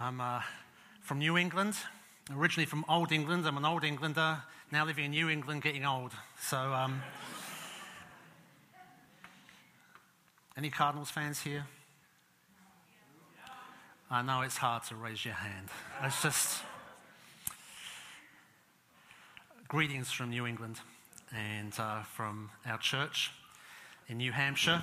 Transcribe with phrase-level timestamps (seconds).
[0.00, 0.42] I'm uh,
[1.00, 1.74] from New England,
[2.32, 3.44] originally from Old England.
[3.48, 4.38] I'm an Old Englander,
[4.70, 6.12] now living in New England, getting old.
[6.40, 7.02] So, um,
[10.56, 11.66] any Cardinals fans here?
[14.08, 15.66] I know it's hard to raise your hand.
[16.04, 16.62] It's just
[19.66, 20.78] greetings from New England
[21.36, 23.32] and uh, from our church
[24.06, 24.80] in New Hampshire.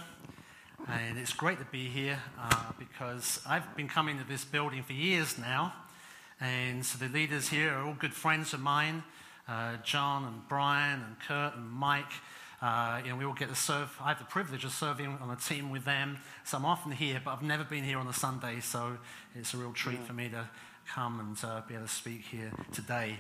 [0.88, 4.93] And it's great to be here uh, because I've been coming to this building for
[4.93, 5.73] years now.
[6.39, 9.03] And so the leaders here are all good friends of mine
[9.48, 12.12] uh, John and Brian and Kurt and Mike.
[12.62, 13.95] Uh, you know, we all get to serve.
[14.02, 16.17] I have the privilege of serving on a team with them.
[16.43, 18.59] So I'm often here, but I've never been here on a Sunday.
[18.59, 18.98] So
[19.35, 20.49] it's a real treat for me to
[20.88, 23.17] come and uh, be able to speak here today.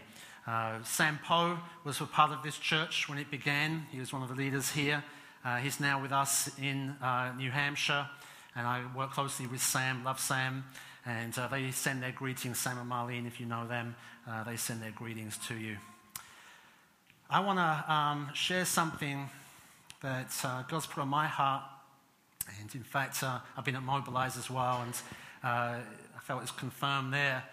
[0.47, 3.85] Uh, Sam Poe was a part of this church when it began.
[3.91, 5.03] He was one of the leaders here.
[5.45, 8.07] Uh, he's now with us in uh, New Hampshire,
[8.55, 10.63] and I work closely with Sam, love Sam,
[11.05, 13.95] and uh, they send their greetings, Sam and Marlene, if you know them,
[14.27, 15.77] uh, they send their greetings to you.
[17.29, 19.29] I want to um, share something
[20.01, 21.61] that uh, God's put on my heart,
[22.59, 24.95] and in fact, uh, I've been at Mobilize as well, and
[25.43, 25.79] I
[26.23, 27.43] felt it's confirmed there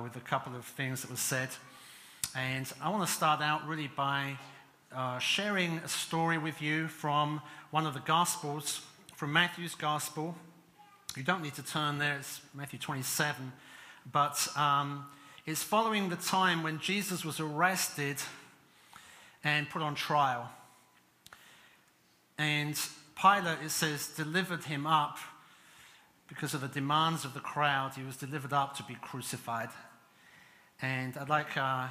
[0.00, 1.48] with a couple of things that were said.
[2.36, 4.36] And I want to start out really by
[4.94, 8.80] uh, sharing a story with you from one of the Gospels,
[9.14, 10.34] from Matthew's Gospel.
[11.16, 13.52] You don't need to turn there, it's Matthew 27.
[14.10, 15.06] But um,
[15.46, 18.16] it's following the time when Jesus was arrested
[19.44, 20.50] and put on trial.
[22.38, 22.78] And
[23.20, 25.18] Pilate, it says, delivered him up
[26.28, 27.94] because of the demands of the crowd.
[27.94, 29.70] He was delivered up to be crucified.
[30.80, 31.88] And I'd like uh,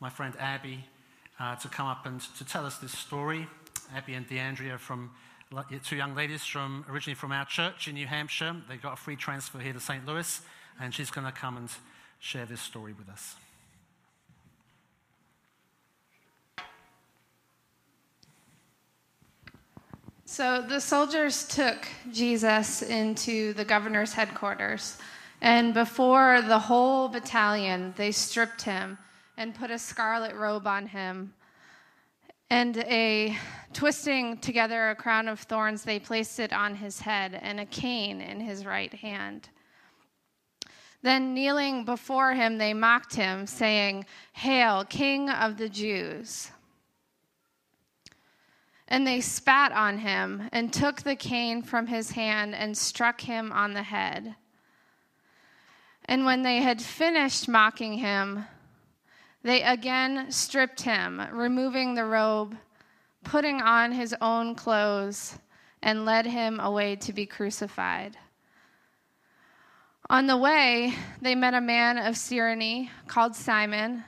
[0.00, 0.84] my friend Abby
[1.40, 3.48] uh, to come up and to tell us this story.
[3.94, 5.10] Abby and DeAndrea from
[5.84, 8.54] two young ladies from originally from our church in New Hampshire.
[8.68, 10.06] They got a free transfer here to St.
[10.06, 10.40] Louis,
[10.80, 11.68] and she's going to come and
[12.20, 13.34] share this story with us.
[20.26, 24.98] So the soldiers took Jesus into the governor's headquarters,
[25.40, 28.96] and before the whole battalion, they stripped him
[29.40, 31.32] and put a scarlet robe on him.
[32.50, 33.34] And a
[33.72, 38.20] twisting together a crown of thorns, they placed it on his head, and a cane
[38.20, 39.48] in his right hand.
[41.00, 46.50] Then, kneeling before him, they mocked him, saying, Hail, King of the Jews!
[48.88, 53.52] And they spat on him, and took the cane from his hand, and struck him
[53.52, 54.34] on the head.
[56.04, 58.44] And when they had finished mocking him,
[59.42, 62.56] they again stripped him, removing the robe,
[63.24, 65.38] putting on his own clothes,
[65.82, 68.16] and led him away to be crucified.
[70.10, 70.92] On the way,
[71.22, 74.04] they met a man of Cyrene called Simon,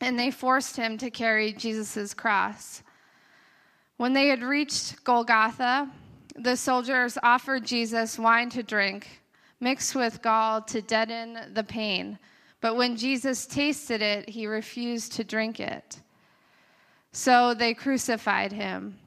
[0.00, 2.82] and they forced him to carry Jesus' cross.
[3.96, 5.90] When they had reached Golgotha,
[6.36, 9.22] the soldiers offered Jesus wine to drink,
[9.58, 12.18] mixed with gall to deaden the pain.
[12.60, 16.00] But when Jesus tasted it, he refused to drink it.
[17.12, 18.98] So they crucified him.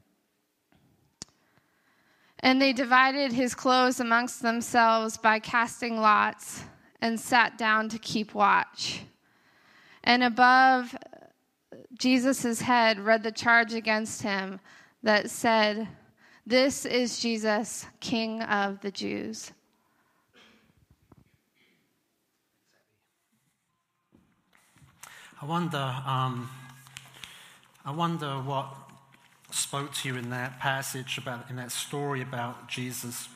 [2.40, 6.64] And they divided his clothes amongst themselves by casting lots
[7.00, 9.02] and sat down to keep watch.
[10.02, 10.96] And above
[11.98, 14.58] Jesus' head read the charge against him
[15.02, 15.86] that said,
[16.46, 19.52] This is Jesus, King of the Jews.
[25.42, 26.50] I wonder, um,
[27.82, 28.74] I wonder what
[29.50, 33.26] spoke to you in that passage about in that story about Jesus.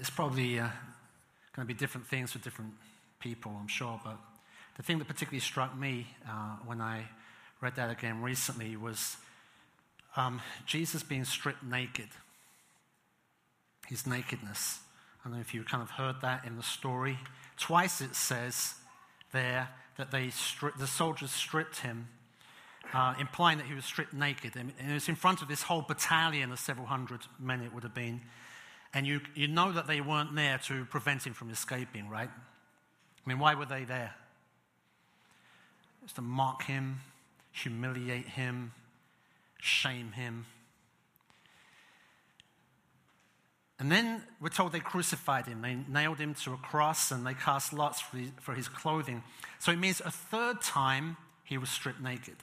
[0.00, 0.68] It's probably uh,
[1.54, 2.72] going to be different things for different
[3.20, 4.00] people, I'm sure.
[4.02, 4.16] But
[4.78, 7.04] the thing that particularly struck me uh, when I
[7.60, 9.18] read that again recently was
[10.16, 12.08] um, Jesus being stripped naked.
[13.88, 14.78] His nakedness.
[15.20, 17.18] I don't know if you kind of heard that in the story.
[17.58, 18.76] Twice it says
[19.30, 22.08] there that they stri- the soldiers stripped him,
[22.92, 24.56] uh, implying that he was stripped naked.
[24.56, 27.82] And it was in front of this whole battalion of several hundred men, it would
[27.82, 28.20] have been.
[28.92, 32.30] And you, you know that they weren't there to prevent him from escaping, right?
[32.30, 34.14] I mean, why were they there?
[36.04, 37.00] It's to mock him,
[37.50, 38.72] humiliate him,
[39.58, 40.46] shame him.
[43.84, 45.60] And then we're told they crucified him.
[45.60, 49.22] They nailed him to a cross and they cast lots for his, clothing.
[49.58, 52.36] So it means a third time he was stripped naked.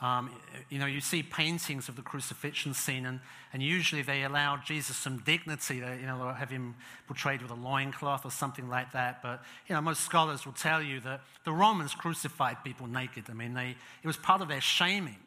[0.00, 0.30] Um,
[0.70, 3.20] you know, you see paintings of the crucifixion scene, and,
[3.52, 5.80] and usually they allow Jesus some dignity.
[5.80, 6.76] They, you know, they'll have him
[7.06, 9.22] portrayed with a loincloth or something like that.
[9.22, 13.24] But, you know, most scholars will tell you that the Romans crucified people naked.
[13.28, 15.18] I mean, they, it was part of their shaming.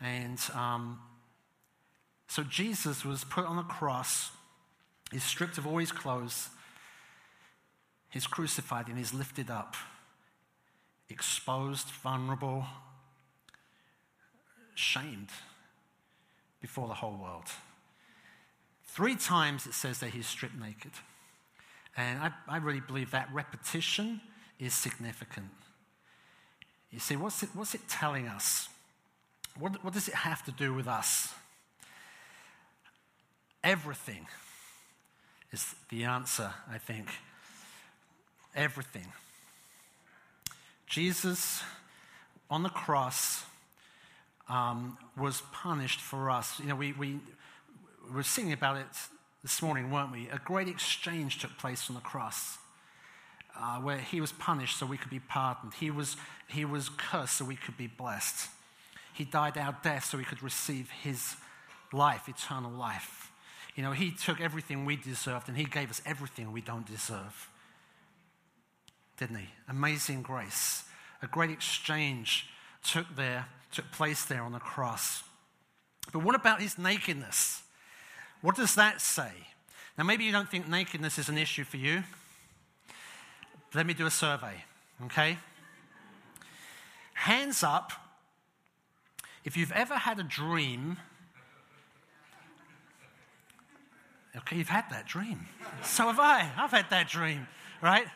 [0.00, 0.98] And um,
[2.30, 4.30] so Jesus was put on a cross,
[5.10, 6.48] he's stripped of all his clothes,
[8.08, 9.74] he's crucified, and he's lifted up
[11.08, 12.64] exposed, vulnerable,
[14.76, 15.30] shamed
[16.60, 17.46] before the whole world.
[18.84, 20.92] Three times it says that he's stripped naked.
[21.96, 24.20] And I, I really believe that repetition
[24.60, 25.50] is significant.
[26.92, 28.68] You see, what's it, what's it telling us?
[29.58, 31.34] What, what does it have to do with us?
[33.62, 34.26] Everything
[35.52, 37.08] is the answer, I think.
[38.54, 39.06] Everything.
[40.86, 41.62] Jesus
[42.50, 43.44] on the cross
[44.48, 46.58] um, was punished for us.
[46.58, 47.20] You know, we, we,
[48.08, 48.86] we were singing about it
[49.42, 50.28] this morning, weren't we?
[50.30, 52.58] A great exchange took place on the cross.
[53.56, 55.74] Uh, where he was punished so we could be pardoned.
[55.74, 56.16] He was,
[56.48, 58.48] he was cursed so we could be blessed.
[59.12, 61.36] He died our death so we could receive his
[61.92, 63.29] life, eternal life.
[63.74, 67.48] You know, he took everything we deserved and he gave us everything we don't deserve
[69.20, 69.48] didn't he?
[69.68, 70.84] Amazing grace.
[71.22, 72.48] A great exchange
[72.82, 75.22] took there, took place there on the cross.
[76.12, 77.62] But what about his nakedness?
[78.40, 79.30] What does that say?
[79.98, 82.02] Now, maybe you don't think nakedness is an issue for you.
[83.74, 84.64] Let me do a survey,
[85.04, 85.36] okay?
[87.12, 87.92] Hands up
[89.44, 90.96] if you've ever had a dream.
[94.36, 95.46] Okay, you've had that dream.
[95.82, 96.48] So have I.
[96.56, 97.48] I've had that dream,
[97.82, 98.06] right?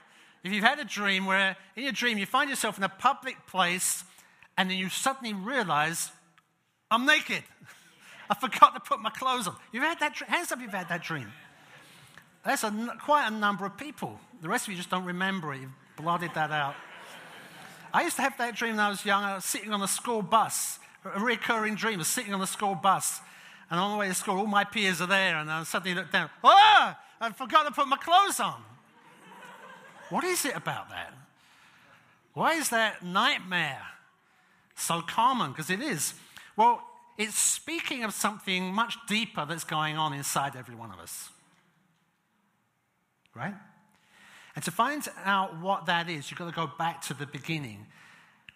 [0.44, 3.46] If you've had a dream where in your dream you find yourself in a public
[3.46, 4.05] place
[4.56, 6.12] and then you suddenly realize,
[6.90, 7.43] I'm naked.
[8.31, 9.56] I forgot to put my clothes on.
[9.72, 10.31] You've had that dream.
[10.31, 11.32] Hands up, you've had that dream.
[12.44, 14.20] That's a, quite a number of people.
[14.43, 15.62] The rest of you just don't remember it.
[15.62, 16.75] You've blotted that out.
[17.93, 19.22] I used to have that dream when I was young.
[19.22, 21.99] I was sitting on a school bus, a recurring dream.
[21.99, 23.20] Was sitting on a school bus.
[23.74, 25.36] And on the way to school, all my peers are there.
[25.36, 26.30] And I suddenly look down.
[26.44, 28.62] Oh, I forgot to put my clothes on.
[30.10, 31.12] What is it about that?
[32.34, 33.82] Why is that nightmare
[34.76, 35.50] so common?
[35.50, 36.14] Because it is.
[36.56, 36.86] Well,
[37.18, 41.30] it's speaking of something much deeper that's going on inside every one of us.
[43.34, 43.54] Right?
[44.54, 47.86] And to find out what that is, you've got to go back to the beginning,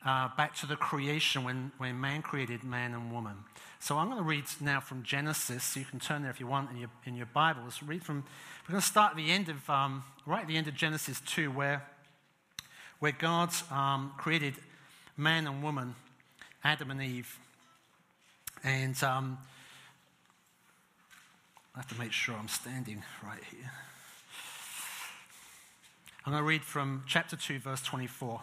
[0.05, 3.37] uh, back to the creation when, when man created man and woman.
[3.81, 5.63] So I'm going to read now from Genesis.
[5.65, 7.83] So you can turn there if you want in your, in your Bibles.
[7.83, 8.25] Read from,
[8.67, 11.21] we're going to start at the end of, um, right at the end of Genesis
[11.27, 11.85] 2, where,
[12.99, 14.55] where God um, created
[15.17, 15.95] man and woman,
[16.65, 17.39] Adam and Eve.
[18.65, 19.39] And um,
[21.75, 23.71] I have to make sure I'm standing right here.
[26.25, 28.41] I'm going to read from chapter 2, verse 24.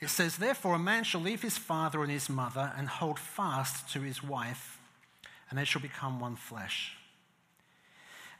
[0.00, 3.92] It says, Therefore, a man shall leave his father and his mother and hold fast
[3.92, 4.78] to his wife,
[5.50, 6.96] and they shall become one flesh.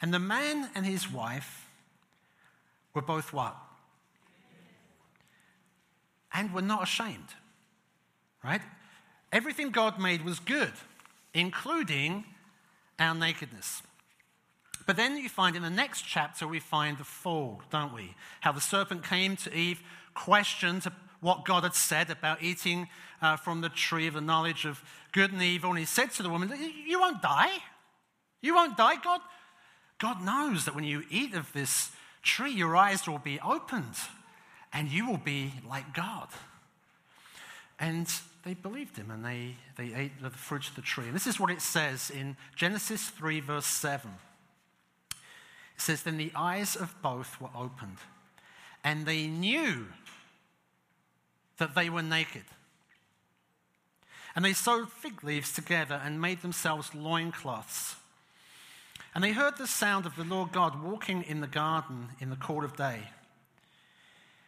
[0.00, 1.68] And the man and his wife
[2.94, 3.56] were both what?
[6.32, 7.34] And were not ashamed.
[8.44, 8.62] Right?
[9.32, 10.72] Everything God made was good,
[11.34, 12.24] including
[13.00, 13.82] our nakedness.
[14.86, 18.14] But then you find in the next chapter, we find the fall, don't we?
[18.40, 19.82] How the serpent came to Eve,
[20.14, 20.86] questioned
[21.20, 22.88] what God had said about eating
[23.20, 24.82] uh, from the tree of the knowledge of
[25.12, 25.70] good and evil.
[25.70, 26.52] And he said to the woman,
[26.86, 27.58] You won't die.
[28.40, 28.96] You won't die.
[29.02, 29.20] God,
[29.98, 31.90] God knows that when you eat of this
[32.22, 33.96] tree, your eyes will be opened
[34.72, 36.28] and you will be like God.
[37.80, 38.08] And
[38.44, 41.06] they believed him and they, they ate the fruit of the tree.
[41.06, 44.10] And this is what it says in Genesis 3, verse 7.
[45.10, 47.98] It says, Then the eyes of both were opened,
[48.82, 49.86] and they knew
[51.58, 52.44] that they were naked.
[54.34, 57.96] And they sewed fig leaves together and made themselves loincloths.
[59.14, 62.36] And they heard the sound of the Lord God walking in the garden in the
[62.36, 63.00] cool of day.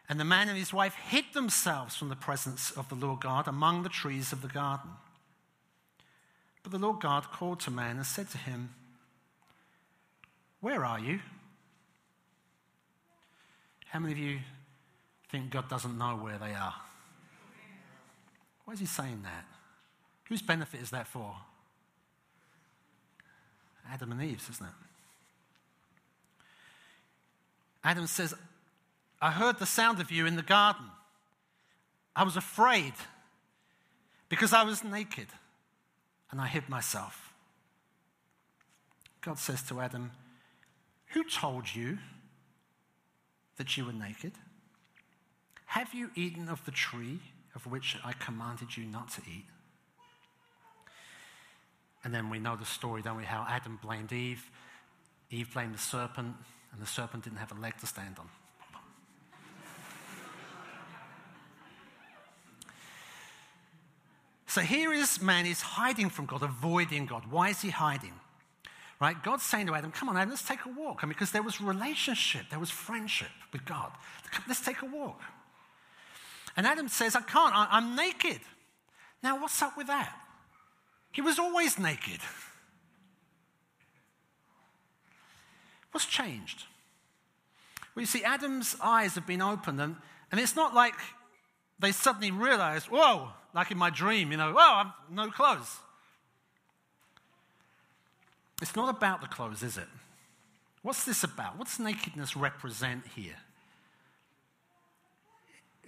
[0.09, 3.49] And the man and his wife hid themselves from the presence of the Lord God
[3.49, 4.90] among the trees of the garden.
[6.62, 8.71] But the Lord God called to man and said to him,
[10.61, 11.21] Where are you?
[13.87, 14.38] How many of you
[15.31, 16.75] think God doesn't know where they are?
[18.71, 19.47] Why is he saying that?
[20.29, 21.35] Whose benefit is that for?
[23.91, 24.73] Adam and Eve's, isn't it?
[27.83, 28.33] Adam says,
[29.21, 30.85] I heard the sound of you in the garden.
[32.15, 32.93] I was afraid
[34.29, 35.27] because I was naked
[36.31, 37.33] and I hid myself.
[39.21, 40.12] God says to Adam,
[41.07, 41.99] Who told you
[43.57, 44.35] that you were naked?
[45.67, 47.19] Have you eaten of the tree
[47.54, 49.47] of which I commanded you not to eat?
[52.04, 53.25] And then we know the story, don't we?
[53.25, 54.50] How Adam blamed Eve,
[55.30, 56.35] Eve blamed the serpent,
[56.73, 58.28] and the serpent didn't have a leg to stand on.
[64.47, 67.30] So here is man is hiding from God, avoiding God.
[67.30, 68.14] Why is he hiding?
[69.00, 69.16] Right?
[69.23, 70.99] God's saying to Adam, come on, Adam, let's take a walk.
[71.02, 73.92] I mean, because there was relationship, there was friendship with God.
[74.49, 75.23] Let's take a walk.
[76.61, 78.38] And Adam says, I can't, I, I'm naked.
[79.23, 80.14] Now, what's up with that?
[81.11, 82.21] He was always naked.
[85.90, 86.64] What's changed?
[87.95, 89.97] Well, you see, Adam's eyes have been opened, and,
[90.31, 90.93] and it's not like
[91.79, 95.79] they suddenly realized, whoa, like in my dream, you know, oh, I've no clothes.
[98.61, 99.88] It's not about the clothes, is it?
[100.83, 101.59] What's this about?
[101.59, 103.37] What's nakedness represent here?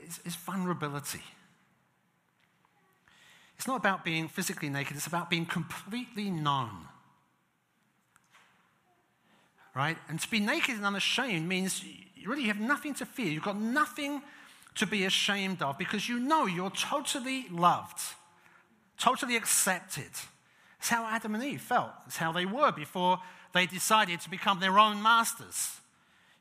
[0.03, 1.23] It's, it's vulnerability.
[3.57, 6.89] It's not about being physically naked, it's about being completely known.
[9.75, 9.97] Right?
[10.09, 11.83] And to be naked and unashamed means
[12.15, 13.27] you really have nothing to fear.
[13.27, 14.21] You've got nothing
[14.75, 18.01] to be ashamed of because you know you're totally loved,
[18.99, 20.11] totally accepted.
[20.79, 21.91] It's how Adam and Eve felt.
[22.07, 23.21] It's how they were before
[23.55, 25.79] they decided to become their own masters.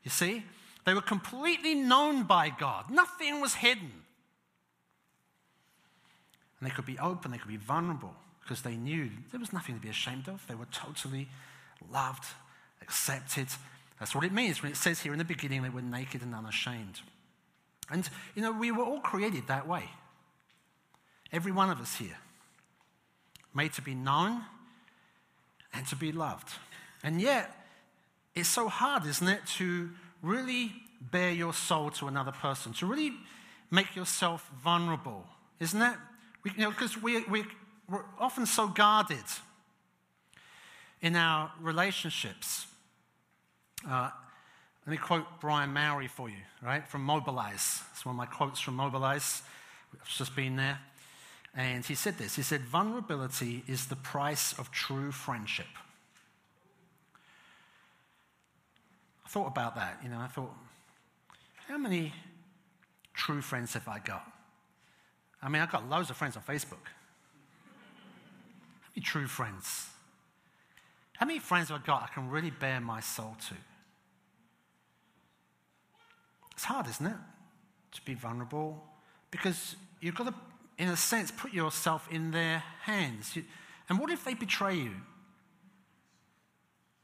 [0.02, 0.42] You see?
[0.84, 3.92] They were completely known by God, nothing was hidden.
[6.60, 9.74] And they could be open, they could be vulnerable because they knew there was nothing
[9.76, 10.46] to be ashamed of.
[10.46, 11.28] They were totally
[11.90, 12.24] loved,
[12.80, 13.46] accepted.
[13.98, 16.34] That's what it means when it says here in the beginning they were naked and
[16.34, 17.00] unashamed.
[17.90, 19.84] And, you know, we were all created that way.
[21.32, 22.16] Every one of us here.
[23.54, 24.42] Made to be known
[25.72, 26.48] and to be loved.
[27.02, 27.54] And yet,
[28.34, 29.90] it's so hard, isn't it, to
[30.22, 33.12] really bare your soul to another person, to really
[33.70, 35.26] make yourself vulnerable,
[35.60, 35.96] isn't it?
[36.44, 37.44] You know, because we, we,
[37.88, 39.24] we're often so guarded
[41.00, 42.66] in our relationships.
[43.88, 44.10] Uh,
[44.86, 47.82] let me quote Brian Mowry for you, right, from Mobilize.
[47.92, 49.42] It's one of my quotes from Mobilize.
[50.00, 50.78] I've just been there.
[51.54, 55.66] And he said this He said, Vulnerability is the price of true friendship.
[59.21, 60.52] I thought about that, you know, I thought,
[61.66, 62.12] how many
[63.14, 64.30] true friends have I got?
[65.42, 66.84] I mean, I've got loads of friends on Facebook.
[68.82, 69.86] How many true friends?
[71.14, 73.54] How many friends have I got I can really bare my soul to?
[76.52, 77.16] It's hard, isn't it?
[77.92, 78.84] To be vulnerable
[79.30, 80.34] because you've got to,
[80.76, 83.38] in a sense, put yourself in their hands.
[83.88, 84.92] And what if they betray you?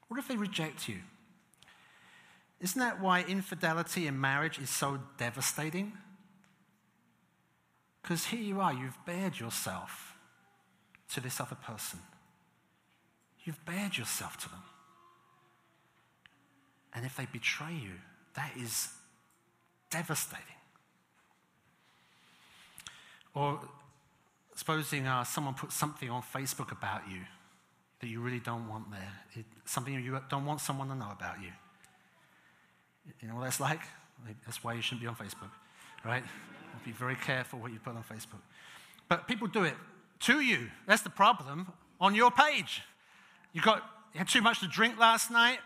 [0.09, 0.99] What if they reject you?
[2.61, 5.93] Isn't that why infidelity in marriage is so devastating?
[8.03, 10.15] Because here you are, you've bared yourself
[11.15, 12.01] to this other person.
[13.45, 14.63] You've bared yourself to them.
[16.95, 17.93] And if they betray you,
[18.35, 18.89] that is
[19.91, 20.45] devastating.
[23.35, 23.61] Or
[24.55, 27.21] supposing uh, someone puts something on Facebook about you
[28.01, 31.41] that you really don't want there, it, something you don't want someone to know about
[31.41, 31.51] you.
[33.21, 33.81] You know what that's like?
[34.45, 35.51] That's why you shouldn't be on Facebook,
[36.05, 36.23] right?
[36.85, 38.41] be very careful what you put on Facebook.
[39.09, 39.75] But people do it
[40.21, 40.69] to you.
[40.87, 42.83] That's the problem on your page.
[43.53, 43.83] You got
[44.15, 45.59] you had too much to drink last night,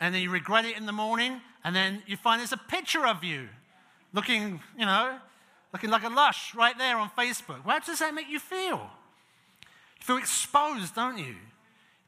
[0.00, 3.06] and then you regret it in the morning, and then you find there's a picture
[3.06, 3.48] of you
[4.12, 5.18] looking, you know,
[5.72, 7.62] looking like a lush right there on Facebook.
[7.64, 8.90] How does that make you feel?
[9.98, 11.24] You feel exposed, don't you?
[11.24, 11.36] You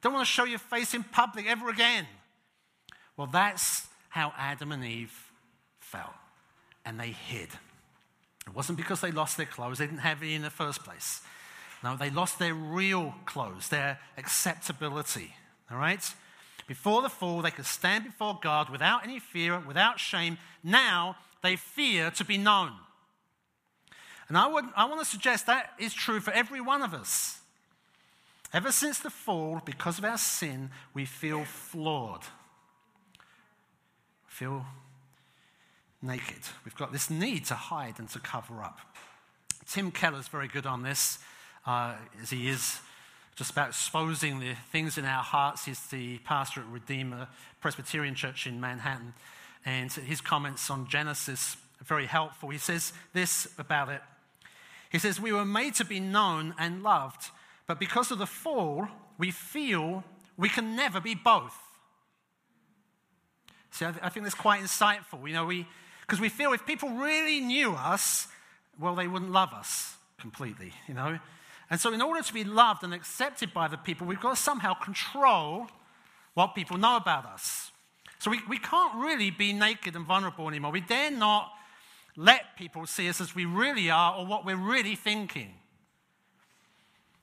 [0.03, 2.07] don't want to show your face in public ever again.
[3.17, 5.33] Well, that's how Adam and Eve
[5.81, 6.15] felt,
[6.85, 7.49] and they hid.
[8.47, 11.21] It wasn't because they lost their clothes, they didn't have any in the first place.
[11.83, 15.35] No, they lost their real clothes, their acceptability.
[15.69, 16.15] All right?
[16.69, 20.39] Before the fall, they could stand before God without any fear, without shame.
[20.63, 22.71] Now, they fear to be known.
[24.29, 27.41] And I, would, I want to suggest that is true for every one of us.
[28.53, 32.23] Ever since the fall, because of our sin, we feel flawed.
[34.35, 34.67] Feel
[36.03, 36.41] naked.
[36.65, 38.81] We've got this need to hide and to cover up.
[39.65, 41.21] Tim Keller's very good on this,
[41.65, 42.81] uh, as he is
[43.37, 45.67] just about exposing the things in our hearts.
[45.67, 47.29] He's the pastor at Redeemer
[47.61, 49.15] Presbyterian Church in Manhattan.
[49.65, 52.49] And his comments on Genesis are very helpful.
[52.49, 54.03] He says this about it
[54.91, 57.31] He says, We were made to be known and loved,
[57.69, 60.03] but because of the fall, we feel
[60.37, 61.57] we can never be both.
[63.75, 65.27] See, I, th- I think that's quite insightful.
[65.27, 65.67] You know, we,
[66.03, 68.29] because we feel if people really knew us,
[68.79, 71.19] well, they wouldn't love us completely, you know.
[71.71, 74.41] And so, in order to be loved and accepted by the people, we've got to
[74.41, 75.67] somehow control
[76.35, 77.73] what people know about us.
[78.21, 80.71] So, we, we can't really be naked and vulnerable anymore.
[80.71, 81.51] We dare not
[82.17, 85.53] let people see us as we really are or what we're really thinking.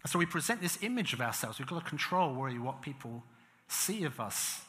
[0.05, 1.59] So, we present this image of ourselves.
[1.59, 3.23] We've got to control really what people
[3.69, 4.63] see of us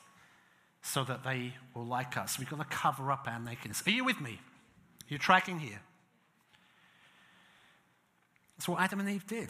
[0.83, 2.39] so that they will like us.
[2.39, 3.83] We've got to cover up our nakedness.
[3.87, 4.41] Are you with me?
[5.09, 5.81] You're you tracking here?
[8.57, 9.49] That's what Adam and Eve did.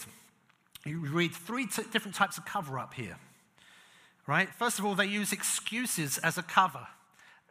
[0.84, 3.16] You read three t- different types of cover up here.
[4.26, 4.48] Right?
[4.58, 6.86] First of all, they use excuses as a cover.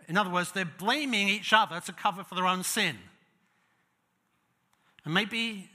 [0.07, 2.97] In other words, they're blaming each other to cover for their own sin.
[5.05, 5.69] And maybe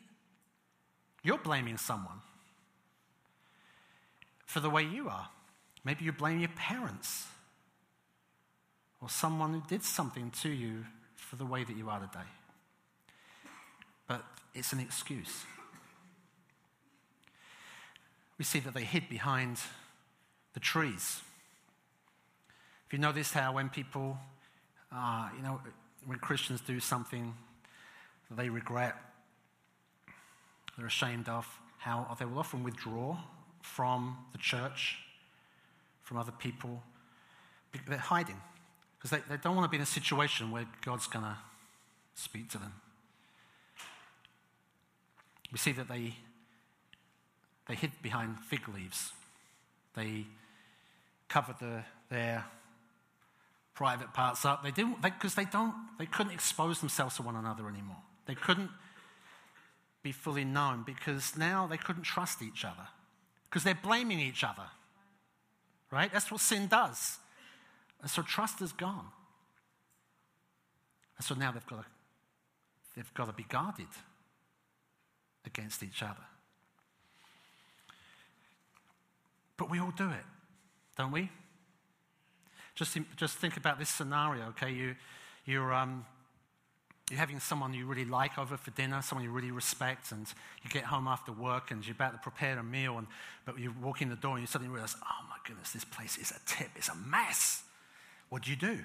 [1.22, 2.20] you're blaming someone
[4.46, 5.28] for the way you are.
[5.84, 7.26] Maybe you blame your parents
[9.00, 10.84] or someone who did something to you
[11.16, 12.28] for the way that you are today.
[14.06, 14.24] But
[14.54, 15.44] it's an excuse.
[18.38, 19.58] We see that they hid behind
[20.54, 21.20] the trees.
[22.86, 24.18] If you notice how when people,
[24.92, 25.60] uh, you know,
[26.06, 27.34] when Christians do something
[28.28, 28.94] that they regret,
[30.76, 31.46] they're ashamed of,
[31.78, 33.16] how they will often withdraw
[33.62, 34.98] from the church,
[36.02, 36.82] from other people.
[37.86, 38.40] They're hiding
[39.06, 41.36] because they, they don't want to be in a situation where God's going to
[42.14, 42.72] speak to them.
[45.52, 46.14] We see that they,
[47.68, 49.12] they hid behind fig leaves.
[49.94, 50.26] They
[51.28, 52.44] covered the, their
[53.74, 54.64] private parts up.
[54.64, 57.96] They didn't because they, they don't they couldn't expose themselves to one another anymore.
[58.26, 58.70] They couldn't
[60.02, 62.88] be fully known because now they couldn't trust each other
[63.48, 64.66] because they're blaming each other.
[65.90, 66.12] Right?
[66.12, 67.18] That's what sin does.
[68.00, 69.06] And so trust is gone.
[71.16, 71.84] And so now they've got to,
[72.94, 73.86] they've got to be guarded
[75.44, 76.24] against each other.
[79.56, 80.24] But we all do it,
[80.98, 81.30] don't we?
[82.74, 84.70] Just, just think about this scenario, okay?
[84.70, 84.94] You,
[85.46, 86.04] you're, um,
[87.10, 90.26] you're having someone you really like over for dinner, someone you really respect, and
[90.62, 93.06] you get home after work and you're about to prepare a meal, and,
[93.46, 96.18] but you walk in the door and you suddenly realize, oh my goodness, this place
[96.18, 97.62] is a tip, it's a mess.
[98.28, 98.78] What do you do?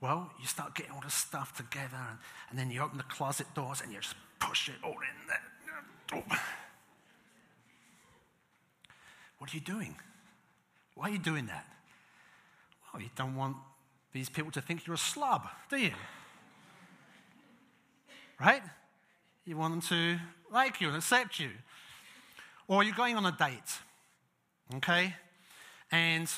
[0.00, 2.18] Well, you start getting all the stuff together, and,
[2.50, 6.22] and then you open the closet doors and you just push it all in there.
[9.38, 9.96] What are you doing?
[10.94, 11.66] Why are you doing that?
[12.92, 13.56] Well, you don't want
[14.12, 15.90] these people to think you're a slob, do you?
[18.40, 18.62] Right?
[19.44, 20.20] You want them to
[20.52, 21.50] like you and accept you.
[22.68, 23.78] Or you're going on a date,
[24.76, 25.14] okay?
[25.90, 26.30] And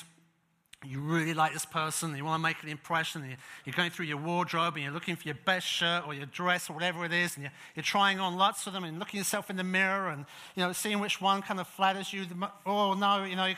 [0.85, 3.25] you really like this person, you want to make an impression,
[3.65, 6.69] you're going through your wardrobe and you're looking for your best shirt or your dress
[6.69, 9.55] or whatever it is, and you're, trying on lots of them and looking yourself in
[9.55, 12.25] the mirror and you know seeing which one kind of flatters you.
[12.65, 13.53] Oh no, you know,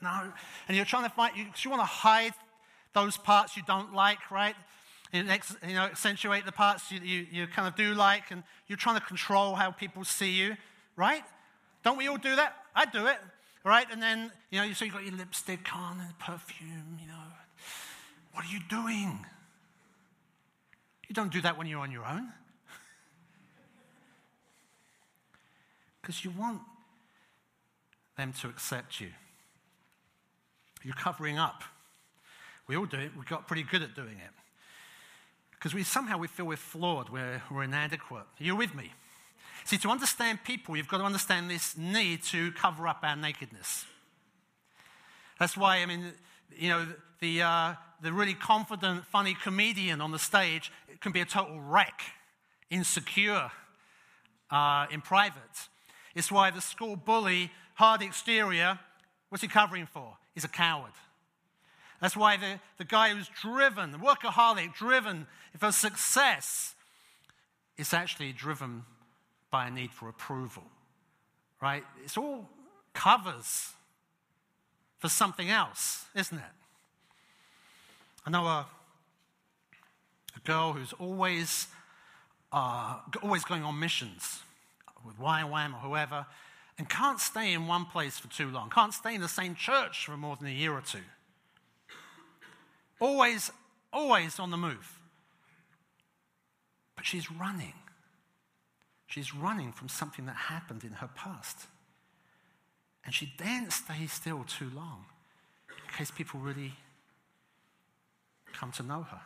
[0.00, 0.32] no,
[0.68, 2.32] and you're trying to find you, you want to hide
[2.92, 4.54] those parts you don't like, right?
[5.12, 8.98] You know, accentuate the parts you, you, you kind of do like, and you're trying
[8.98, 10.56] to control how people see you,
[10.96, 11.24] right?
[11.84, 12.56] Don't we all do that?
[12.74, 13.18] I do it
[13.64, 13.86] right?
[13.90, 17.14] And then, you know, so you've got your lipstick on and perfume, you know.
[18.32, 19.24] What are you doing?
[21.08, 22.28] You don't do that when you're on your own.
[26.00, 26.60] Because you want
[28.18, 29.08] them to accept you.
[30.82, 31.64] You're covering up.
[32.66, 33.12] We all do it.
[33.16, 34.30] We got pretty good at doing it.
[35.52, 38.24] Because we somehow we feel we're flawed, we're, we're inadequate.
[38.38, 38.92] Are you with me?
[39.64, 43.86] See, to understand people, you've got to understand this need to cover up our nakedness.
[45.40, 46.12] That's why, I mean,
[46.54, 46.86] you know,
[47.20, 52.02] the, uh, the really confident, funny comedian on the stage can be a total wreck,
[52.68, 53.50] insecure
[54.50, 55.68] uh, in private.
[56.14, 58.78] It's why the school bully, hard exterior,
[59.30, 60.18] what's he covering for?
[60.34, 60.92] He's a coward.
[62.02, 65.26] That's why the, the guy who's driven, the workaholic, driven
[65.58, 66.74] for success,
[67.78, 68.84] is actually driven
[69.54, 70.64] by a need for approval,
[71.62, 71.84] right?
[72.02, 72.48] It's all
[72.92, 73.70] covers
[74.98, 76.54] for something else, isn't it?
[78.26, 78.66] I know a,
[80.34, 81.68] a girl who's always,
[82.50, 84.42] uh, always going on missions
[85.06, 86.26] with YWAM or whoever,
[86.76, 90.06] and can't stay in one place for too long, can't stay in the same church
[90.06, 91.06] for more than a year or two.
[92.98, 93.52] Always,
[93.92, 94.98] always on the move.
[96.96, 97.74] But she's running
[99.14, 101.68] She's running from something that happened in her past.
[103.04, 105.04] And she daren't stay still too long
[105.68, 106.72] in case people really
[108.52, 109.20] come to know her.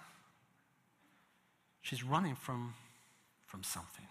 [1.81, 2.75] She's running from,
[3.47, 4.05] from something.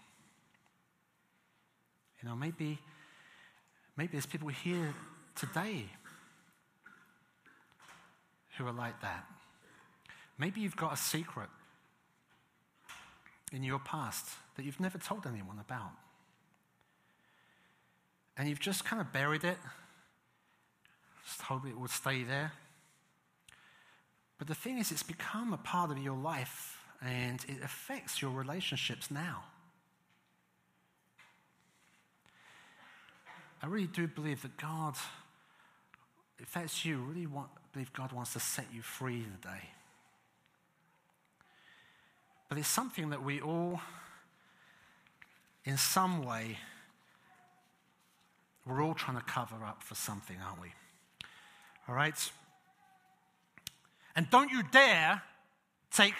[2.20, 2.80] You know, maybe,
[3.96, 4.92] maybe there's people here
[5.36, 5.84] today
[8.56, 9.24] who are like that.
[10.38, 11.50] Maybe you've got a secret
[13.52, 15.92] in your past that you've never told anyone about.
[18.36, 19.58] And you've just kind of buried it,
[21.26, 22.52] just hope it will stay there.
[24.38, 28.30] But the thing is, it's become a part of your life and it affects your
[28.30, 29.44] relationships now.
[33.62, 34.94] I really do believe that God,
[36.38, 39.70] if that's you, really want, believe God wants to set you free today.
[42.48, 43.80] But it's something that we all,
[45.64, 46.58] in some way,
[48.66, 50.72] we're all trying to cover up for something, aren't we?
[51.88, 52.14] All right?
[54.16, 55.22] And don't you dare
[55.90, 56.14] take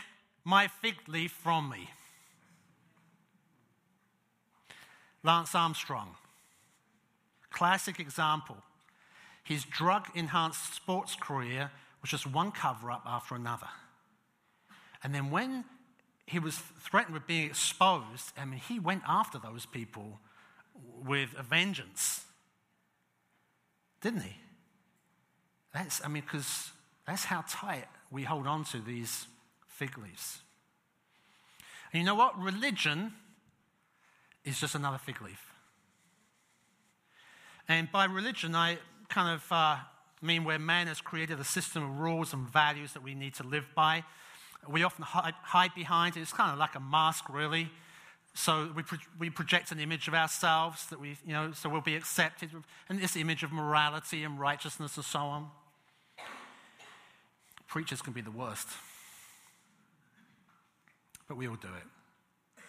[0.45, 1.91] my fig leaf from me.
[5.23, 6.15] Lance Armstrong,
[7.51, 8.57] classic example.
[9.45, 13.69] His drug enhanced sports career was just one cover up after another.
[15.03, 15.65] And then when
[16.29, 20.21] he was threatened with being exposed, I mean, he went after those people
[21.07, 22.25] with a vengeance.
[24.03, 24.37] Didn't he?
[25.73, 26.71] That's, I mean, because
[27.07, 29.27] that's how tight we hold on to these
[29.69, 30.41] fig leaves.
[31.93, 32.39] And you know what?
[32.39, 33.15] Religion
[34.45, 35.53] is just another fig leaf.
[37.67, 39.77] And by religion, I kind of uh,
[40.21, 43.45] mean where man has created a system of rules and values that we need to
[43.45, 44.05] live by.
[44.67, 46.21] We often hide, behind it.
[46.21, 47.71] It's kind of like a mask, really.
[48.35, 51.81] So we, pro- we project an image of ourselves that we, you know, so we'll
[51.81, 52.51] be accepted,
[52.89, 55.49] and this image of morality and righteousness and so on.
[57.67, 58.69] Preachers can be the worst.
[61.27, 62.63] But we all do it.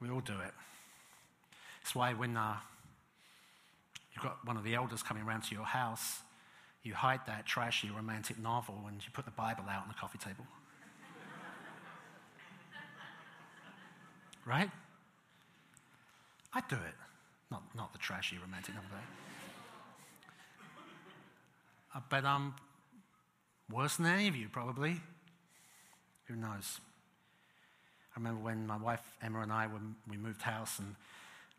[0.00, 0.54] We all do it.
[1.82, 2.56] That's why when uh,
[4.14, 6.20] you've got one of the elders coming around to your house,
[6.82, 10.18] you hide that trashy romantic novel and you put the Bible out on the coffee
[10.18, 10.46] table.
[14.46, 14.70] right?
[16.54, 16.94] I do it.
[17.50, 18.90] Not, not the trashy romantic novel.
[21.94, 22.54] I bet I'm
[23.70, 24.96] Worse than any of you, probably.
[26.24, 26.80] Who knows?
[28.16, 30.94] I remember when my wife Emma and I, when we moved house, and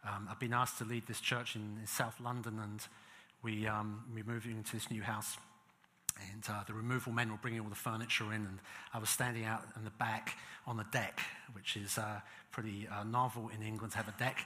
[0.04, 2.80] um, I'd been asked to lead this church in, in South London, and
[3.42, 5.38] we, um, we moved into this new house.
[6.34, 8.60] And uh, the removal men were bringing all the furniture in, and
[8.94, 11.22] I was standing out in the back on the deck,
[11.54, 12.20] which is uh,
[12.52, 14.46] pretty uh, novel in England to have a deck.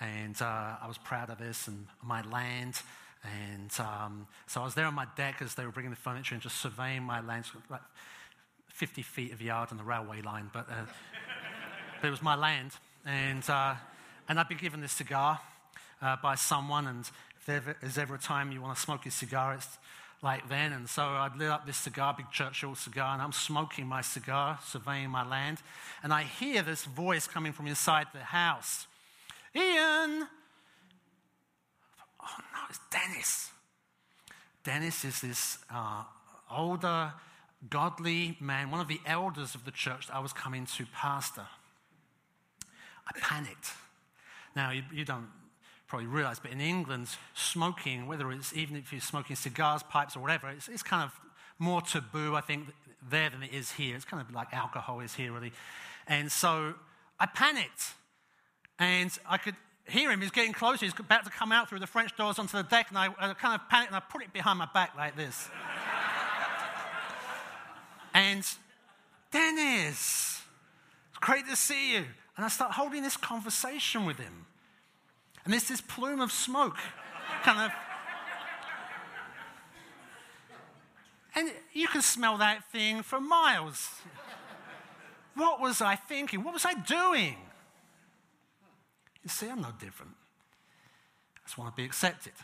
[0.00, 2.82] And uh, I was proud of this and my land.
[3.22, 6.34] And um, so I was there on my deck as they were bringing the furniture
[6.34, 7.80] and just surveying my land, like
[8.68, 10.84] 50 feet of yard on the railway line, but, uh,
[12.02, 12.72] but it was my land.
[13.06, 13.76] And, uh,
[14.28, 15.40] and I'd been given this cigar
[16.22, 17.10] by someone, and
[17.46, 19.78] if there is ever a time you want to smoke a cigar, it's
[20.22, 20.72] like then.
[20.72, 24.58] And so I'd lit up this cigar, big Churchill cigar, and I'm smoking my cigar,
[24.64, 25.58] surveying my land.
[26.02, 28.86] And I hear this voice coming from inside the house
[29.56, 30.26] Ian,
[32.20, 33.50] oh no, it's Dennis.
[34.64, 36.02] Dennis is this uh,
[36.50, 37.12] older,
[37.70, 41.46] godly man, one of the elders of the church that I was coming to pastor.
[43.06, 43.70] I panicked.
[44.56, 45.28] Now, you, you don't
[45.86, 50.20] probably realize, but in England, smoking, whether it's even if you're smoking cigars, pipes, or
[50.20, 51.12] whatever, it's, it's kind of
[51.58, 52.68] more taboo, I think,
[53.08, 53.96] there than it is here.
[53.96, 55.52] It's kind of like alcohol is here, really.
[56.06, 56.74] And so
[57.20, 57.94] I panicked.
[58.78, 59.54] And I could
[59.88, 60.20] hear him.
[60.20, 60.84] He's getting closer.
[60.84, 63.34] He's about to come out through the French doors onto the deck, and I, I
[63.34, 65.48] kind of panicked and I put it behind my back like this.
[68.14, 68.44] and
[69.30, 70.42] Dennis,
[71.10, 72.04] it's great to see you.
[72.36, 74.46] And I start holding this conversation with him.
[75.44, 76.78] And there's this plume of smoke
[77.42, 77.70] kind of.
[81.36, 83.90] And you can smell that thing for miles.
[85.34, 86.44] What was I thinking?
[86.44, 87.36] What was I doing?
[89.22, 90.12] You see, I'm no different.
[91.36, 92.34] I just want to be accepted.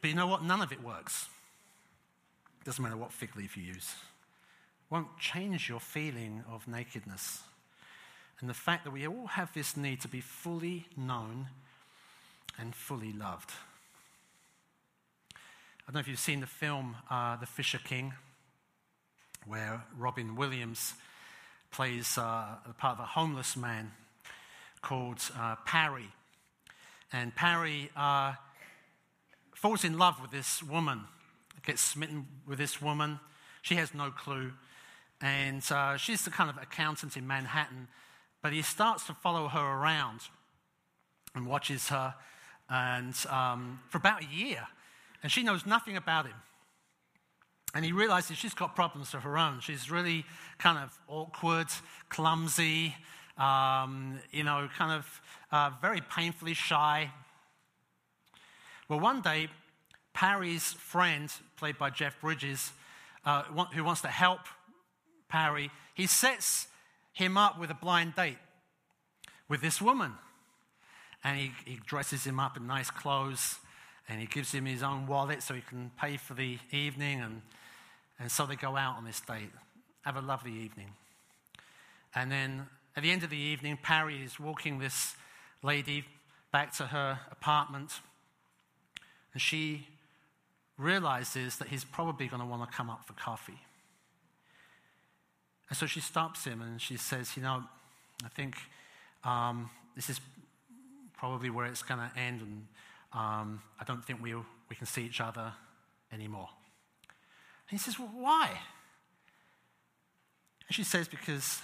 [0.00, 0.44] But you know what?
[0.44, 1.28] None of it works.
[2.64, 3.94] Doesn't matter what fig leaf you use.
[4.88, 7.42] Won't change your feeling of nakedness.
[8.40, 11.48] And the fact that we all have this need to be fully known
[12.58, 13.50] and fully loved.
[15.34, 18.14] I don't know if you've seen the film uh, The Fisher King,
[19.46, 20.94] where Robin Williams
[21.70, 23.92] plays uh, the part of a homeless man
[24.80, 26.08] called uh, Parry.
[27.12, 28.34] And Parry uh,
[29.54, 31.02] falls in love with this woman,
[31.66, 33.20] gets smitten with this woman.
[33.62, 34.52] She has no clue.
[35.20, 37.88] And uh, she's the kind of accountant in Manhattan.
[38.44, 40.20] But he starts to follow her around
[41.34, 42.14] and watches her
[42.68, 44.66] and um, for about a year.
[45.22, 46.34] And she knows nothing about him.
[47.74, 49.60] And he realizes she's got problems of her own.
[49.60, 50.26] She's really
[50.58, 51.68] kind of awkward,
[52.10, 52.94] clumsy,
[53.38, 57.10] um, you know, kind of uh, very painfully shy.
[58.90, 59.48] Well, one day,
[60.12, 62.72] Parry's friend, played by Jeff Bridges,
[63.24, 64.40] uh, who wants to help
[65.30, 66.68] Parry, he sets
[67.14, 68.38] him up with a blind date
[69.48, 70.12] with this woman.
[71.22, 73.58] And he, he dresses him up in nice clothes
[74.08, 77.20] and he gives him his own wallet so he can pay for the evening.
[77.20, 77.40] And,
[78.18, 79.50] and so they go out on this date,
[80.02, 80.90] have a lovely evening.
[82.14, 85.16] And then at the end of the evening, Parry is walking this
[85.62, 86.04] lady
[86.52, 88.00] back to her apartment.
[89.32, 89.88] And she
[90.76, 93.60] realizes that he's probably going to want to come up for coffee.
[95.68, 97.64] And so she stops him and she says, You know,
[98.24, 98.56] I think
[99.24, 100.20] um, this is
[101.16, 102.66] probably where it's going to end, and
[103.12, 104.34] um, I don't think we
[104.68, 105.52] we can see each other
[106.12, 106.48] anymore.
[107.70, 108.50] And he says, Well, why?
[110.68, 111.62] And she says, Because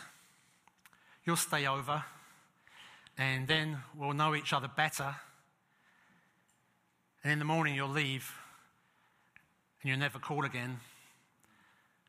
[1.24, 2.02] you'll stay over,
[3.18, 5.14] and then we'll know each other better.
[7.22, 8.32] And in the morning, you'll leave,
[9.82, 10.80] and you'll never call again,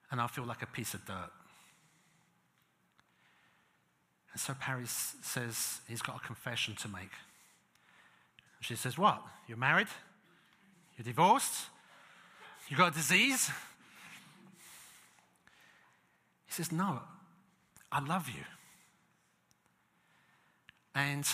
[0.10, 1.32] and I'll feel like a piece of dirt.
[4.34, 7.12] And so Parry says he's got a confession to make.
[8.62, 9.22] She says, What?
[9.48, 9.88] You're married?
[10.98, 11.66] You're divorced?
[12.70, 13.50] You got a disease?
[16.46, 17.00] He says, No,
[17.92, 18.44] I love you.
[20.94, 21.26] And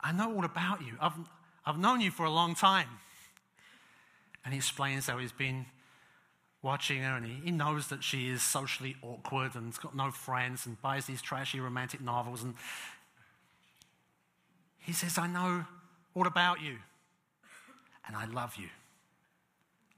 [0.00, 0.92] I know all about you.
[1.00, 1.14] I've,
[1.64, 2.88] I've known you for a long time.
[4.44, 5.66] And he explains how he's been
[6.66, 10.10] watching her and he, he knows that she is socially awkward and has got no
[10.10, 12.42] friends and buys these trashy romantic novels.
[12.42, 12.54] And
[14.80, 15.64] he says, I know
[16.12, 16.78] all about you
[18.04, 18.66] and I love you.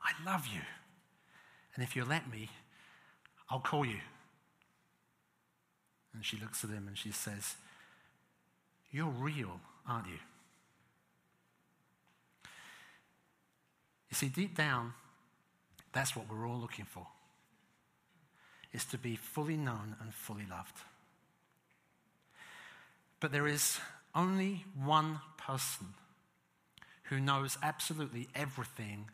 [0.02, 0.61] I love you.
[1.74, 2.50] And if you let me,
[3.50, 4.00] I'll call you.
[6.12, 7.57] And she looks at him and she says,
[8.90, 10.18] You're real, aren't you?
[14.11, 14.92] You see, deep down,
[15.92, 17.07] that's what we're all looking for.
[18.72, 20.77] Is to be fully known and fully loved.
[23.20, 23.81] But there is
[24.14, 25.88] only one person
[27.05, 29.07] who knows absolutely everything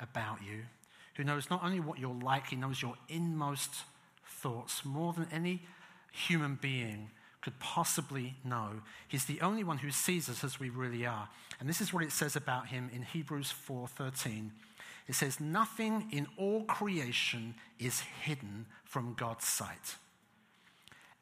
[0.00, 0.62] about you,
[1.14, 3.70] who knows not only what you're like, he knows your inmost
[4.24, 5.62] thoughts more than any
[6.12, 8.82] human being could possibly know.
[9.08, 11.28] He's the only one who sees us as we really are.
[11.58, 14.52] And this is what it says about him in Hebrews 4:13.
[15.10, 19.96] It says, Nothing in all creation is hidden from God's sight.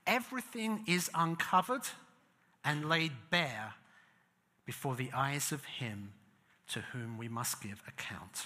[0.06, 1.88] Everything is uncovered
[2.62, 3.72] and laid bare
[4.66, 6.12] before the eyes of Him
[6.68, 8.44] to whom we must give account.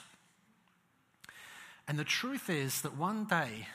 [1.88, 3.66] And the truth is that one day,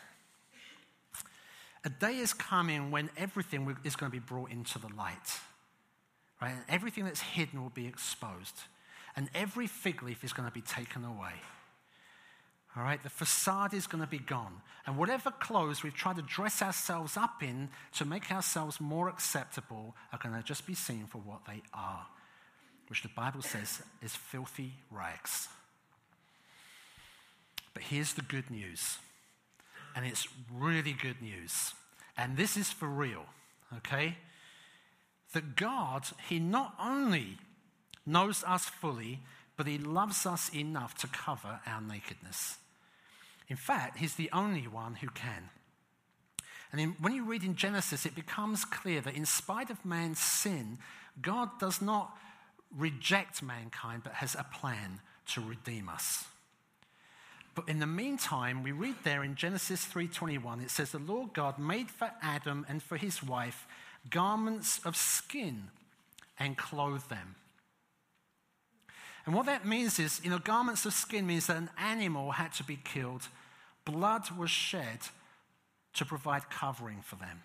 [1.83, 5.41] a day is coming when everything is going to be brought into the light.
[6.41, 6.55] Right?
[6.69, 8.55] Everything that's hidden will be exposed.
[9.17, 11.33] And every fig leaf is going to be taken away.
[12.77, 14.61] All right, the facade is going to be gone.
[14.85, 19.95] And whatever clothes we've tried to dress ourselves up in to make ourselves more acceptable
[20.13, 22.05] are going to just be seen for what they are,
[22.87, 25.47] which the Bible says is filthy rags.
[27.73, 28.99] But here's the good news,
[29.95, 31.73] and it's really good news.
[32.15, 33.25] And this is for real,
[33.77, 34.17] okay?
[35.33, 37.37] That God, He not only
[38.05, 39.21] knows us fully,
[39.55, 42.57] but He loves us enough to cover our nakedness.
[43.47, 45.49] In fact, he's the only one who can.
[46.71, 50.19] And in, when you read in Genesis, it becomes clear that in spite of man's
[50.19, 50.79] sin,
[51.21, 52.17] God does not
[52.75, 56.25] reject mankind, but has a plan to redeem us.
[57.55, 61.57] But in the meantime, we read there in Genesis 3:21, it says, "The Lord God
[61.57, 63.65] made for Adam and for his wife
[64.09, 65.71] garments of skin
[66.37, 67.35] and clothed them."
[69.27, 72.53] And what that means is, you know, garments of skin means that an animal had
[72.53, 73.27] to be killed,
[73.83, 74.99] blood was shed
[75.95, 77.41] to provide covering for them.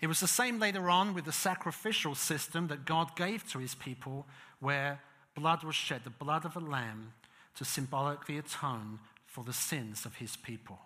[0.00, 3.74] It was the same later on with the sacrificial system that God gave to his
[3.74, 4.26] people,
[4.58, 5.00] where
[5.34, 7.12] blood was shed, the blood of a lamb,
[7.56, 10.78] to symbolically atone for the sins of his people.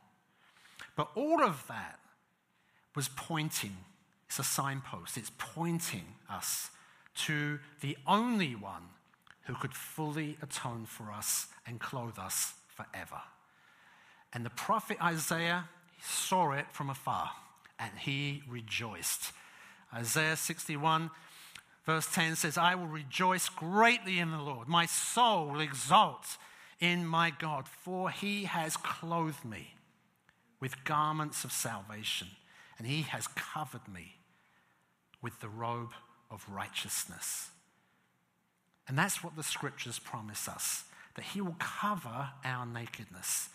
[0.97, 2.01] But all of that
[2.97, 3.77] was pointing,
[4.27, 6.71] it's a signpost, it's pointing us
[7.27, 8.89] to the only one
[9.47, 13.21] who could fully atone for us and clothe us forever.
[14.33, 15.69] And the prophet Isaiah
[16.03, 17.31] saw it from afar
[17.79, 19.33] and he rejoiced.
[19.95, 21.11] Isaiah 61,
[21.85, 24.69] verse 10 says, I will rejoice greatly in the Lord.
[24.69, 25.61] My soul will
[26.81, 29.75] in my God, for he has clothed me
[30.61, 32.29] with garments of salvation,
[32.79, 34.17] and he has covered me
[35.23, 35.93] with the robe
[36.31, 37.51] of righteousness.
[38.89, 43.49] And that's what the scriptures promise us that he will cover our nakedness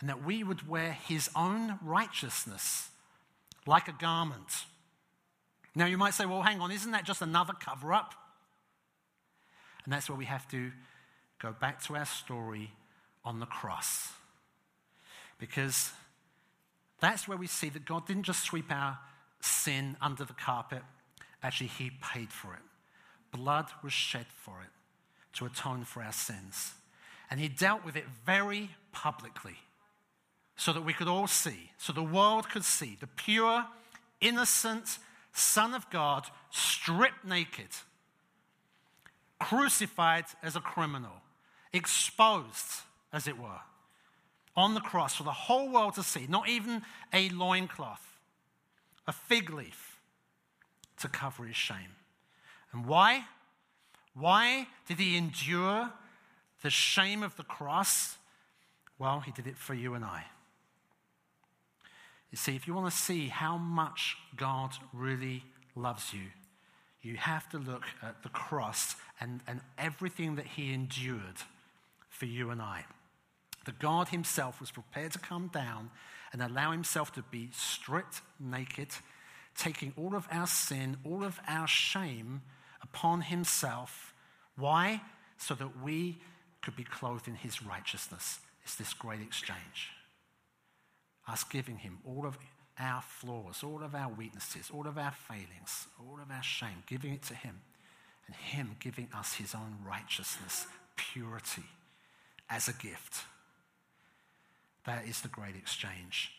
[0.00, 2.88] and that we would wear his own righteousness
[3.66, 4.64] like a garment.
[5.74, 8.14] Now, you might say, well, hang on, isn't that just another cover up?
[9.84, 10.72] And that's where we have to
[11.40, 12.72] go back to our story
[13.24, 14.08] on the cross.
[15.38, 15.92] Because
[17.00, 18.98] that's where we see that God didn't just sweep our
[19.40, 20.82] sin under the carpet,
[21.42, 22.60] actually, He paid for it.
[23.34, 24.70] Blood was shed for it
[25.34, 26.74] to atone for our sins.
[27.30, 29.56] And He dealt with it very publicly
[30.56, 33.66] so that we could all see, so the world could see the pure,
[34.20, 34.98] innocent
[35.32, 37.66] Son of God stripped naked,
[39.40, 41.22] crucified as a criminal,
[41.72, 43.60] exposed, as it were,
[44.56, 48.20] on the cross for the whole world to see, not even a loincloth,
[49.08, 49.98] a fig leaf
[51.00, 51.96] to cover his shame.
[52.74, 53.24] And why?
[54.14, 55.90] Why did he endure
[56.62, 58.16] the shame of the cross?
[58.98, 60.24] Well, he did it for you and I.
[62.30, 65.44] You see, if you want to see how much God really
[65.76, 66.26] loves you,
[67.00, 71.36] you have to look at the cross and, and everything that he endured
[72.08, 72.86] for you and I.
[73.66, 75.90] That God himself was prepared to come down
[76.32, 78.88] and allow himself to be stripped naked,
[79.56, 82.42] taking all of our sin, all of our shame
[82.84, 84.14] upon himself.
[84.56, 85.00] Why?
[85.38, 86.18] So that we
[86.62, 88.38] could be clothed in his righteousness.
[88.62, 89.90] It's this great exchange
[91.28, 92.38] us giving Him all of
[92.78, 97.12] our flaws, all of our weaknesses, all of our failings, all of our shame, giving
[97.14, 97.60] it to Him,
[98.26, 100.66] and Him giving us His own righteousness,
[100.96, 101.64] purity
[102.50, 103.24] as a gift.
[104.86, 106.32] That is the great exchange.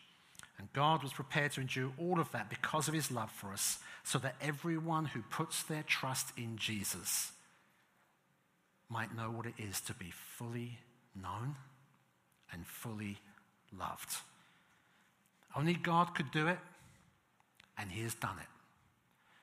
[0.58, 3.78] And God was prepared to endure all of that because of His love for us,
[4.04, 7.32] so that everyone who puts their trust in Jesus
[8.88, 10.78] might know what it is to be fully
[11.20, 11.56] known
[12.52, 13.18] and fully
[13.76, 14.16] loved.
[15.54, 16.58] Only God could do it,
[17.76, 18.48] and He has done it.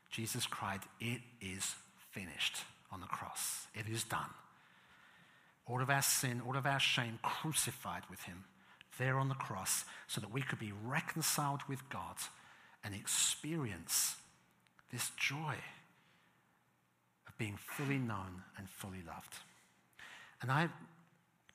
[0.09, 1.75] Jesus cried, It is
[2.11, 2.57] finished
[2.91, 3.67] on the cross.
[3.75, 4.29] It is done.
[5.67, 8.45] All of our sin, all of our shame crucified with Him
[8.97, 12.15] there on the cross so that we could be reconciled with God
[12.83, 14.15] and experience
[14.91, 15.55] this joy
[17.27, 19.33] of being fully known and fully loved.
[20.41, 20.69] And I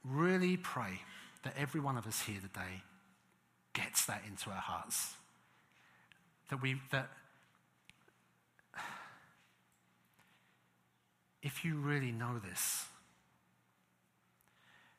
[0.04, 1.02] really pray
[1.44, 2.82] that every one of us here today
[3.74, 5.14] gets that into our hearts.
[6.50, 7.10] That we, that
[11.42, 12.86] if you really know this,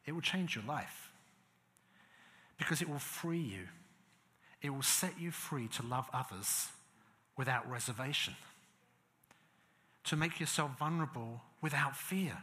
[0.05, 1.08] it will change your life
[2.59, 3.67] because it will free you.
[4.61, 6.67] It will set you free to love others
[7.35, 8.35] without reservation,
[10.03, 12.37] to make yourself vulnerable without fear,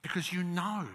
[0.00, 0.86] because you know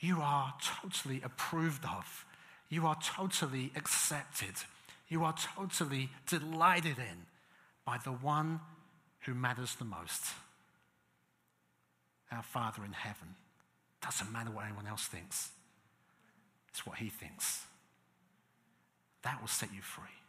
[0.00, 2.26] you are totally approved of.
[2.68, 4.54] You are totally accepted.
[5.08, 7.26] You are totally delighted in
[7.84, 8.60] by the one
[9.20, 10.24] who matters the most.
[12.32, 13.36] Our Father in heaven.
[14.02, 15.50] Doesn't matter what anyone else thinks,
[16.72, 17.66] it's what He thinks.
[19.22, 20.21] That will set you free.